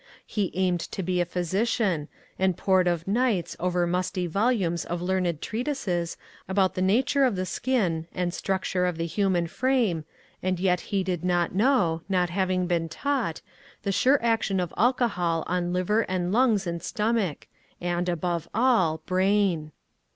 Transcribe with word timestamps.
He 0.25 0.49
aimed 0.55 0.79
to 0.93 1.03
be 1.03 1.21
a 1.21 1.27
physician, 1.27 2.07
and 2.39 2.57
pored 2.57 2.87
of 2.87 3.07
nights 3.07 3.55
over 3.59 3.85
musty 3.85 4.25
volumes 4.25 4.83
of 4.83 4.99
learned 4.99 5.43
treatises 5.43 6.17
about 6.49 6.73
the 6.73 6.81
nature 6.81 7.23
of 7.23 7.35
the 7.35 7.45
skin 7.45 8.07
and 8.11 8.33
structure 8.33 8.87
of 8.87 8.97
the 8.97 9.05
human 9.05 9.45
frame, 9.45 10.05
and 10.41 10.59
yet 10.59 10.81
he 10.89 11.03
did 11.03 11.23
not 11.23 11.53
know, 11.53 12.01
not 12.09 12.31
having 12.31 12.65
been 12.65 12.89
taught, 12.89 13.41
tin; 13.83 13.91
sure 13.93 14.17
action 14.23 14.59
of 14.59 14.73
alcohol 14.75 15.43
on 15.45 15.71
liver 15.71 16.01
and 16.09 16.31
lungs 16.31 16.65
and 16.65 16.81
stomach, 16.81 17.45
and, 17.79 18.09
above 18.09 18.47
all, 18.55 19.03
brain. 19.05 19.71